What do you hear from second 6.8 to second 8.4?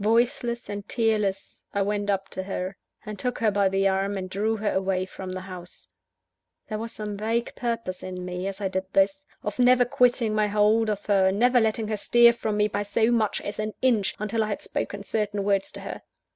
was some vague purpose in